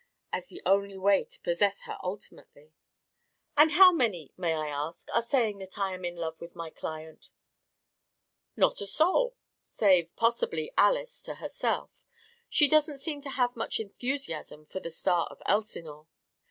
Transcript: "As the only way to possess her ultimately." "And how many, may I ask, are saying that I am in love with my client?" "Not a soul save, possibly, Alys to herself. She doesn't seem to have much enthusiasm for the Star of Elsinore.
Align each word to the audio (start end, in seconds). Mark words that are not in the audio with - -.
"As 0.33 0.47
the 0.47 0.63
only 0.65 0.97
way 0.97 1.25
to 1.25 1.39
possess 1.41 1.81
her 1.81 1.95
ultimately." 2.01 2.73
"And 3.55 3.73
how 3.73 3.91
many, 3.91 4.33
may 4.35 4.55
I 4.55 4.67
ask, 4.67 5.07
are 5.13 5.21
saying 5.21 5.59
that 5.59 5.77
I 5.77 5.93
am 5.93 6.03
in 6.03 6.15
love 6.15 6.41
with 6.41 6.55
my 6.55 6.71
client?" 6.71 7.29
"Not 8.55 8.81
a 8.81 8.87
soul 8.87 9.35
save, 9.61 10.09
possibly, 10.15 10.71
Alys 10.75 11.21
to 11.21 11.35
herself. 11.35 12.03
She 12.49 12.67
doesn't 12.67 12.97
seem 12.97 13.21
to 13.21 13.29
have 13.29 13.55
much 13.55 13.79
enthusiasm 13.79 14.65
for 14.65 14.79
the 14.79 14.89
Star 14.89 15.27
of 15.27 15.39
Elsinore. 15.45 16.07